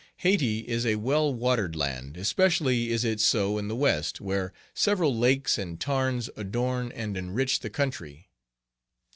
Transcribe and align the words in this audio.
Hayti 0.21 0.67
is 0.67 0.83
a 0.83 0.95
well 0.95 1.31
watered 1.31 1.75
land; 1.75 2.17
especially 2.17 2.89
is 2.89 3.05
it 3.05 3.19
so 3.21 3.59
in 3.59 3.67
the 3.67 3.75
west, 3.75 4.19
where 4.19 4.51
several 4.73 5.15
lakes 5.15 5.59
and 5.59 5.79
tarns 5.79 6.27
adorn 6.35 6.91
and 6.93 7.15
enrich 7.15 7.59
the 7.59 7.69
country. 7.69 8.27